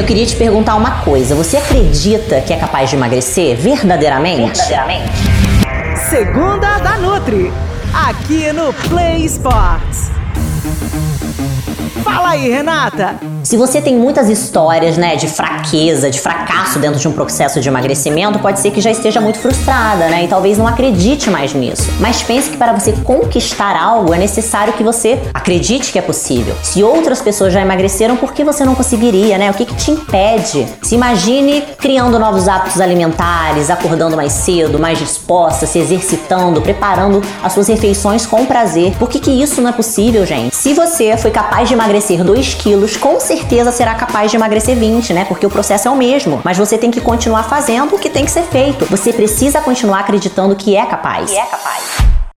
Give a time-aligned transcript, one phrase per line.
[0.00, 1.34] Eu queria te perguntar uma coisa.
[1.34, 4.58] Você acredita que é capaz de emagrecer verdadeiramente?
[4.58, 5.12] Verdadeiramente.
[6.08, 7.52] Segunda da Nutri,
[7.92, 10.10] aqui no Play Sports.
[12.30, 13.16] Aí, Renata.
[13.42, 17.68] Se você tem muitas histórias, né, de fraqueza, de fracasso dentro de um processo de
[17.68, 21.90] emagrecimento, pode ser que já esteja muito frustrada, né, e talvez não acredite mais nisso.
[21.98, 26.54] Mas pense que para você conquistar algo é necessário que você acredite que é possível.
[26.62, 29.50] Se outras pessoas já emagreceram, por que você não conseguiria, né?
[29.50, 30.68] O que, que te impede?
[30.82, 37.52] Se imagine criando novos hábitos alimentares, acordando mais cedo, mais disposta, se exercitando, preparando as
[37.52, 38.92] suas refeições com prazer.
[39.00, 40.54] Por que, que isso não é possível, gente?
[40.54, 41.74] Se você foi capaz de
[42.20, 45.24] emagrecer 2 quilos, com certeza será capaz de emagrecer 20, né?
[45.24, 46.40] Porque o processo é o mesmo.
[46.44, 48.84] Mas você tem que continuar fazendo o que tem que ser feito.
[48.86, 51.30] Você precisa continuar acreditando que é capaz.
[51.30, 51.99] Que é capaz.